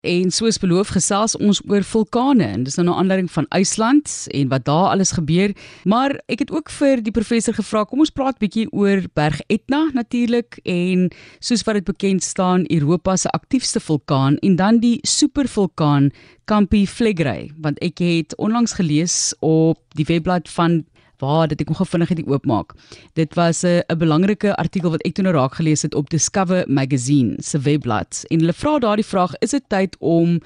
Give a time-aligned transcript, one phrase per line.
[0.00, 4.48] En soos beloof gesels ons oor vulkane en dis nou 'n aanleiding van IJsland en
[4.48, 5.52] wat daar alles gebeur.
[5.84, 9.90] Maar ek het ook vir die professor gevra, kom ons praat bietjie oor Berg Etna
[9.92, 16.10] natuurlik en soos wat dit bekend staan Europa se aktiefste vulkaan en dan die supervulkaan
[16.46, 20.84] Campi Flegrei, want ek het onlangs gelees op die webblad van
[21.20, 22.74] waar dit ek nog vinnig dit oopmaak.
[23.14, 26.64] Dit was 'n 'n belangrike artikel wat ek toe nou raak gelees het op Discover
[26.68, 30.40] Magazine se webblad en hulle vra daardie vraag: Is dit tyd om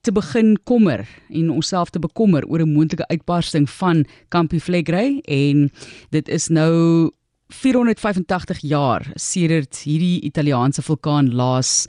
[0.00, 5.70] te begin kommer en onsself te bekommer oor 'n moontlike uitbarsting van Campi Flegrei en
[6.10, 7.10] dit is nou
[7.48, 11.86] 485 jaar sedert hierdie Italiaanse vulkaan laas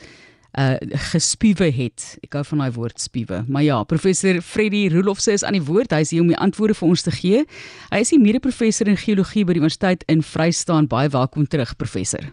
[0.57, 0.75] uh
[1.11, 2.17] gespiewe het.
[2.25, 3.43] Ek hou van daai woord spiewe.
[3.47, 5.91] Maar ja, professor Freddy Roelofse is aan die woord.
[5.91, 7.45] Hy is hier om die antwoorde vir ons te gee.
[7.91, 10.89] Hy is die mede-professor in geologie by die Universiteit in Vryheid.
[10.89, 12.31] Baie welkom terug, professor.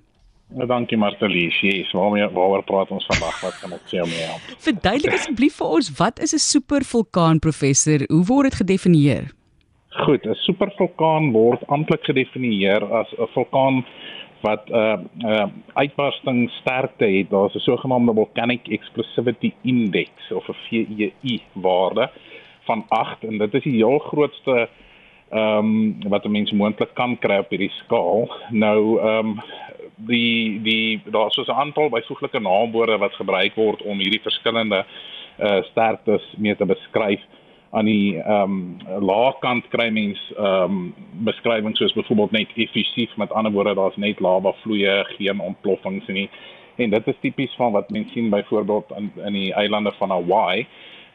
[0.55, 1.51] Ja, dankie Martelie.
[1.61, 3.41] Yes, waaroor waaroor praat ons vandag?
[3.42, 4.37] Wat kan ek sê om jou?
[4.69, 8.06] Verduidelik asseblief vir ons, wat is 'n supervulkaan, professor?
[8.09, 9.33] Hoe word dit gedefinieer?
[10.05, 13.84] Goed, 'n supervulkaan word amptelik gedefinieer as 'n vulkaan
[14.41, 17.31] wat 'n uh, uh, uitbarsting sterkte het.
[17.31, 22.11] Daar's 'n sogenaamde volcanic explosivity index of 'n VEI waarde
[22.65, 24.69] van 8 en dit is die heel grootste
[25.31, 28.31] ehm um, wat 'n mens moontlik kan kry op hierdie skaal.
[28.51, 29.41] Nou ehm um,
[29.97, 34.84] die die daar's so 'n aantal byvoeglike naamwoorde wat gebruik word om hierdie verskillende
[35.39, 37.21] uh sterktes mee te beskryf
[37.77, 40.94] aan die ehm um, laagkant kry mens ehm um,
[41.28, 46.28] beskrywings soos byvoorbeeld net effusief met ander woorde daar's net lava vloeie geen ontploffings nie.
[46.77, 50.66] En dit is tipies van wat mens sien byvoorbeeld in in die eilande van Hawaii.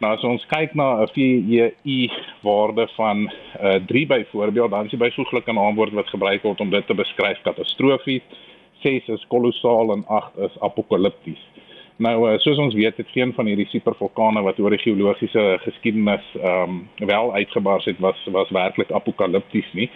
[0.02, 4.90] Nou as ons kyk na 'n VEI waarde van uh, eh, 3 byvoorbeeld dan is
[4.90, 8.22] die byvoeglike naamwoord wat gebruik word om dit te beskryf katastrofies.
[8.82, 11.42] 6 is kolossaal en 8 is apokalipties
[12.02, 16.26] Nou eh, soos ons weet het geen van hierdie supervulkane wat oor die geologiese geskiedenis
[16.40, 19.90] ehm um, wel uitgebars het was was werklik apokalipties nie.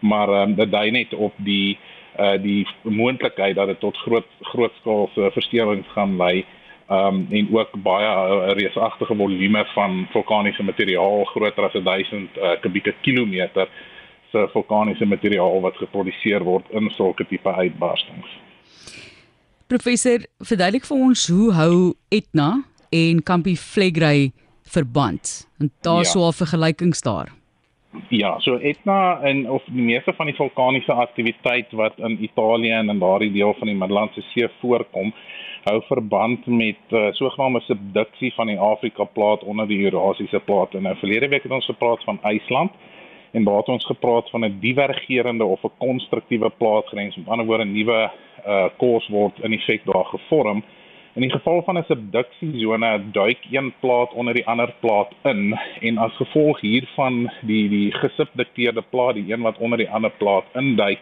[0.00, 1.78] Maar ehm um, dit dui net op die
[2.18, 6.44] uh die moontlikheid dat dit tot groot grootskaalse versteurings gaan lei
[6.88, 12.94] ehm um, en ook baie reusagtige volume van vulkaniese materiaal groter as 1000 uh, kubieke
[13.00, 13.68] kilometer
[14.30, 18.40] se vulkaniese materiaal wat geproduseer word in sulke tipe uitbarstings.
[19.72, 21.76] Professor, verduidelik vir ons hoe hou
[22.12, 22.48] Etna
[22.92, 24.26] en Campi Flegrei
[24.68, 25.30] verband?
[25.62, 26.10] En daar ja.
[26.10, 27.30] sou al vergelykings daar.
[28.12, 32.92] Ja, so Etna en of die meeste van die vulkaniese aktiwiteit wat in Italië en
[32.92, 35.14] in daardie deel van die Middellandse See voorkom,
[35.64, 40.76] hou verband met uh, sogenaamde subduksie van die Afrika plaat onder die Eurasiese plaat.
[40.76, 42.76] En nou verlede week het ons gepraat van IJsland
[43.32, 47.64] en daar het ons gepraat van 'n divergerende of 'n konstruktiewe plaatgrens, met ander woorde
[47.64, 48.10] 'n nuwe
[48.46, 50.62] uh kors word in effek daar gevorm.
[51.14, 55.98] In die geval van 'n subduksiesone duik een plaat onder die ander plaat in en
[55.98, 61.00] as gevolg hiervan die die gesubdukteerde plaat, die een wat onder die ander plaat induik,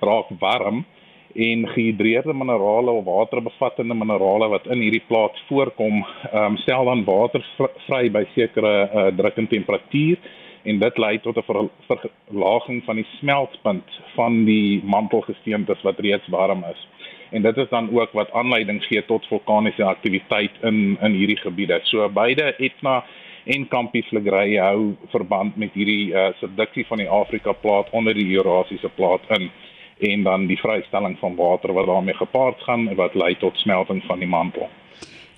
[0.00, 0.84] raak warm
[1.34, 7.04] en gehidreerde minerale of waterbevattende minerale wat in hierdie plaat voorkom, ehm um, stel dan
[7.04, 7.46] water
[7.86, 10.18] vry by sekere uh, druk en temperatuur
[10.62, 16.64] en dit lei tot 'n verlaging van die smeltpunt van die mantelgesteentes wat reeds warm
[16.70, 16.88] is.
[17.30, 21.80] En dit is dan ook wat aanleiding gee tot vulkaniese aktiwiteit in in hierdie gebiede.
[21.82, 23.04] So beide Etna
[23.44, 28.36] en Campi Flegrei hou verband met hierdie uh, subduksie van die Afrika plaat onder die
[28.36, 29.50] Eurasiese plaat in
[29.98, 34.18] en dan die vrystelling van water wat daarmee gepaard gaan wat lei tot smelting van
[34.18, 34.68] die mantel.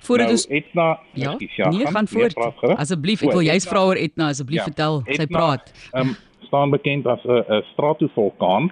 [0.05, 2.37] Voordat nou, ons Etna, ja, ja nee, gaan voort.
[2.77, 5.73] Asseblief, ek wil jy's vra oor Etna, asseblief ja, vertel, Etna, sy praat.
[5.93, 8.69] Ehm um, staan bekend as 'n stratovulkaan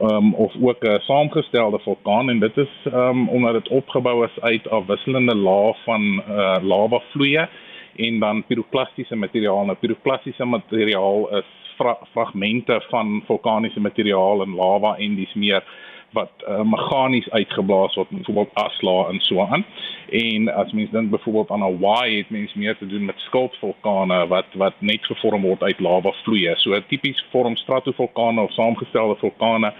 [0.00, 4.68] um, of ook 'n saamgestelde vulkaan en dit is um, omdat dit opgebou is uit
[4.68, 7.48] afwisselende lae van uh, lava vloeie
[7.96, 9.64] en dan piroklastiese materiaal.
[9.64, 11.44] Nou piroklastiese materiaal is
[11.76, 15.64] fra fragmente van vulkaniese materiaal en lava en dis meer
[16.12, 19.64] wat uh, meganies uitgeblaas word, byvoorbeeld asla en so aan.
[20.10, 24.46] En as mens dink byvoorbeeld aan Hawaii, het mens meer te doen met skulpvulkane wat
[24.54, 26.54] wat net gevorm word uit lava vloeie.
[26.56, 29.72] So tipies vorm stratovulkane of saamgestelde vulkane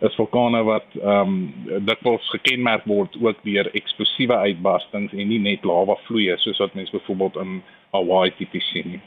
[0.00, 5.64] is vulkane wat ehm um, dikwels gekenmerk word ook deur eksplosiewe uitbarstings en nie net
[5.64, 9.00] lava vloeie soos wat mens byvoorbeeld in Hawaii tipies sien nie.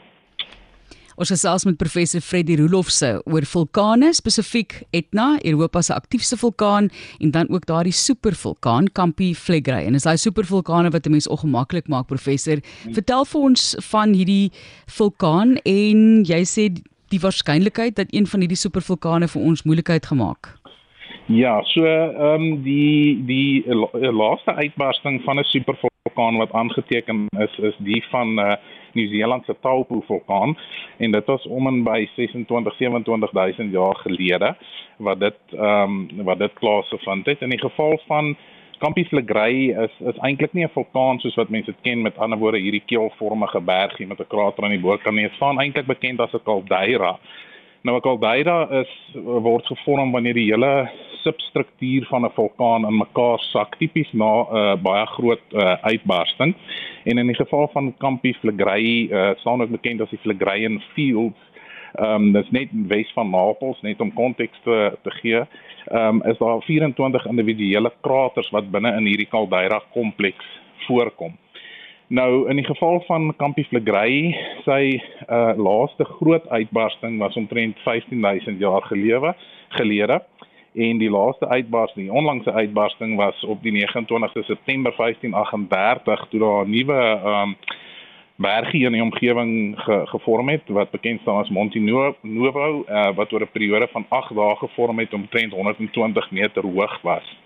[1.16, 6.90] Ons gesels met professor Freddy Roelofse oor vulkane, spesifiek Etna, Europa se aktiefste vulkaan
[7.24, 9.86] en dan ook daardie supervulkaan Campi Flegrei.
[9.88, 12.60] En is daai supervulkane wat 'n mens ongemaklik maak, professor.
[12.92, 14.50] Vertel vir ons van hierdie
[14.86, 16.68] vulkaan en jy sê
[17.08, 20.52] die waarskynlikheid dat een van hierdie supervulkane vir ons moeilikheid gemaak.
[21.26, 23.64] Ja, so ehm um, die die
[24.12, 28.54] laaste uitbarsting van 'n supervulkaan wat aangeteken is is die van uh,
[28.96, 30.56] Nieu-Seeland se Taupo vulkaan
[30.96, 34.56] en dit was om en by 26 27000 jaar gelede
[34.96, 37.40] wat dit ehm um, wat dit plaasgevind het.
[37.40, 38.36] In die geval van
[38.78, 42.38] Campus Legrey is is eintlik nie 'n vulkaan soos wat mense dit ken met ander
[42.38, 45.28] woorde hierdie keelvormige bergie met 'n krater aan die boorkant nie.
[45.28, 47.18] Dit staan eintlik bekend as 'n caldera.
[47.86, 48.92] Nou caldera is
[49.22, 50.88] word gevorm wanneer die hele
[51.22, 56.54] substruktuur van 'n vulkaan in mekaar sak, tipies na 'n uh, baie groot uh, uitbarsting.
[57.04, 61.38] En in die geval van Campus Legrey, uh, staan ook bekend as die Phlegrean Fields.
[61.94, 65.40] Ehm um, dis net wes van Napels net om konteks te, te gee.
[65.86, 70.46] Ehm um, is daar 24 individuele kraters wat binne in hierdie caldera kompleks
[70.86, 71.38] voorkom.
[72.08, 74.30] Nou in die geval van Campus Legrey,
[74.62, 74.94] sy
[75.26, 79.34] uh, laaste groot uitbarsting was omtrent 15000 jaar gelewe
[79.68, 80.22] gelede
[80.74, 86.66] en die laaste uitbarsting, die onlangse uitbarsting was op die 29ste September 1538 toe daar
[86.66, 87.56] 'n nuwe ehm um,
[88.36, 91.78] bergie in die omgewing ge, gevorm het wat bekend staan as Monte
[92.22, 97.00] Nuovo uh, wat oor 'n periode van 8 dae gevorm het omtrent 120 meter hoog
[97.02, 97.36] was.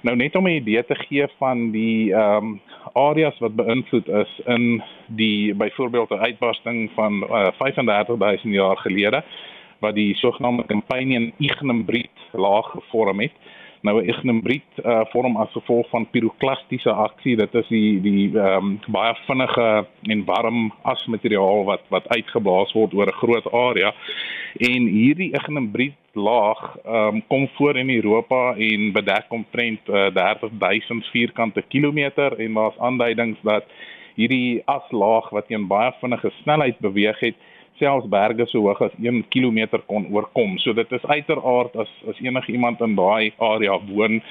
[0.00, 2.60] Nou net om 'n idee te gee van die ehm um,
[2.92, 9.24] areas wat beïnvloed is in die byvoorbeeld 'n uitbarsting van uh, eh, 35000 jaar gelede
[9.78, 13.32] wat die sogenaamde Campanian ignimbriet laag gevorm het.
[13.80, 17.36] Nou 'n ignimbriet uh, vorm as gevolg van piroklastiese aksie.
[17.36, 22.94] Dit is die die ehm um, baie vinnige en warm asmateriaal wat wat uitgeblaas word
[22.94, 23.94] oor 'n groot area.
[24.56, 31.06] En hierdie ignimbriet laag ehm um, kom voor in Europa en bedek omtrent uh, 30000
[31.06, 33.64] vierkante kilometer en daar's aanduidings dat
[34.14, 37.34] hierdie aslaag wat teen baie vinnige snelheid beweeg het
[37.78, 40.58] selfs berge so hoog as 1 km kon oorkom.
[40.58, 44.22] So dit is uiteraard as as enige iemand in daai area woon,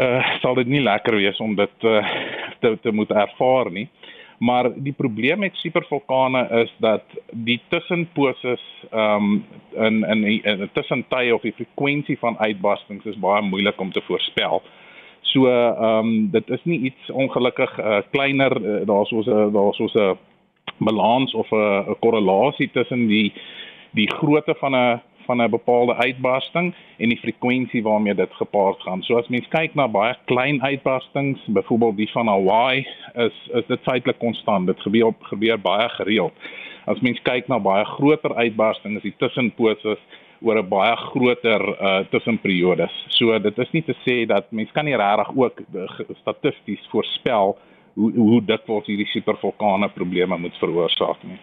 [0.00, 2.02] uh sal dit nie lekker wees om dit uh,
[2.60, 3.88] te te moet ervaar nie.
[4.42, 11.42] Maar die probleem met supervulkane is dat die tussenposes um, in in in tussentye of
[11.42, 14.62] die frekwensie van uitbarstings is baie moeilik om te voorspel.
[15.20, 19.76] So ehm um, dit is nie iets ongelukkig uh, kleiner uh, daar's so 'n daar's
[19.76, 20.18] so 'n
[20.84, 23.32] balans of 'n korrelasie tussen die
[23.92, 29.02] die grootte van 'n van 'n bepaalde uitbarsting en die frekwensie waarmee dit gepaard gaan.
[29.02, 33.80] So as mens kyk na baie klein uitbarstings, byvoorbeeld die van Hawaii, is is dit
[33.82, 34.66] feitelik konstant.
[34.66, 36.32] Dit gebeur gebeur baie gereeld.
[36.84, 39.98] As mens kyk na baie groter uitbarstings, is die tussenposes
[40.40, 43.06] oor 'n baie groter uh tussenperiodes.
[43.08, 45.88] So dit is nie te sê dat mens kan nie regtig ook uh,
[46.20, 47.58] statisties voorspel
[47.94, 51.40] hoe hoe dikwels hierdie supervulkane probleme moet veroorsaak nie.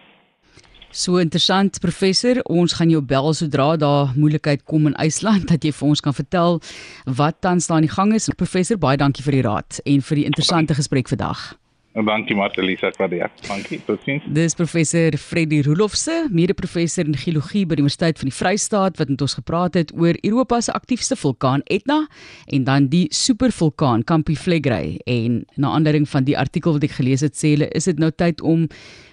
[0.90, 5.70] So interessant professor, ons gaan jou bel sodra daar moeilikheid kom in IJsland dat jy
[5.70, 6.58] vir ons kan vertel
[7.06, 8.26] wat tans daar aan die gang is.
[8.34, 11.52] Professor, baie dankie vir die raad en vir die interessante gesprek vandag.
[11.90, 13.80] Dankie Martelisa vir die dankie.
[13.82, 14.22] Totsiens.
[14.30, 19.24] Dis professor Freddy Rolofse, mede-professor in geologie by die Universiteit van die Vrystaat wat met
[19.26, 22.04] ons gepraat het oor Europa se aktiefste vulkaan Etna
[22.46, 27.34] en dan die supervulkaan Campiflegrei en na aanleiding van die artikel wat ek gelees het
[27.34, 28.68] sê hulle is dit nou tyd om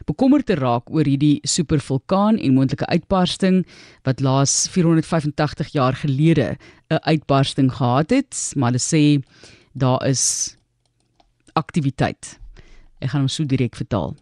[0.05, 3.63] bekommerd te raak oor hierdie supervulkaan en moontlike uitbarsting
[4.05, 6.57] wat laas 485 jaar gelede
[6.93, 9.23] 'n uitbarsting gehad het, maar hulle sê
[9.73, 10.57] daar is
[11.57, 12.37] aktiwiteit
[12.99, 14.17] Ek gaan hom so direk vertaal.